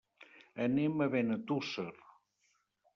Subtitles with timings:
[0.67, 1.89] Anem a Benetússer.